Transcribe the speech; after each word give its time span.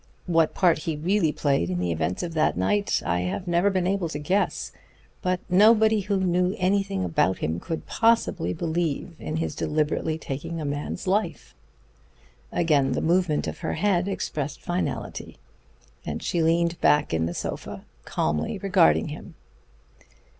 What 0.25 0.55
part 0.55 0.79
he 0.79 0.95
really 0.95 1.31
played 1.31 1.69
in 1.69 1.77
the 1.77 1.91
events 1.91 2.23
of 2.23 2.33
that 2.33 2.57
night 2.57 3.03
I 3.05 3.19
have 3.19 3.47
never 3.47 3.69
been 3.69 3.85
able 3.85 4.09
to 4.09 4.17
guess. 4.17 4.71
But 5.21 5.41
nobody 5.47 5.99
who 5.99 6.17
knew 6.21 6.55
anything 6.57 7.03
about 7.03 7.37
him 7.37 7.59
could 7.59 7.85
possibly 7.85 8.51
believe 8.51 9.13
in 9.19 9.35
his 9.35 9.53
deliberately 9.53 10.17
taking 10.17 10.59
a 10.59 10.65
man's 10.65 11.05
life." 11.05 11.53
Again 12.51 12.93
the 12.93 12.99
movement 13.01 13.45
of 13.45 13.59
her 13.59 13.73
head 13.75 14.07
expressed 14.07 14.59
finality, 14.59 15.37
and 16.03 16.23
she 16.23 16.41
leaned 16.41 16.81
back 16.81 17.13
in 17.13 17.27
the 17.27 17.35
sofa, 17.35 17.85
calmly 18.03 18.57
regarding 18.57 19.09
him. 19.09 19.35